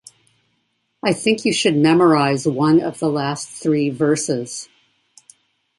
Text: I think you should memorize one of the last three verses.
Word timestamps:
I 1.05 1.13
think 1.13 1.45
you 1.45 1.53
should 1.53 1.77
memorize 1.77 2.47
one 2.47 2.81
of 2.81 2.97
the 2.97 3.07
last 3.07 3.47
three 3.49 3.91
verses. 3.91 4.67